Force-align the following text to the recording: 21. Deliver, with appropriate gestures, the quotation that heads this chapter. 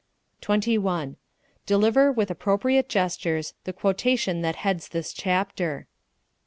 21. 0.41 1.15
Deliver, 1.67 2.11
with 2.11 2.31
appropriate 2.31 2.89
gestures, 2.89 3.53
the 3.65 3.71
quotation 3.71 4.41
that 4.41 4.55
heads 4.55 4.87
this 4.87 5.13
chapter. 5.13 5.85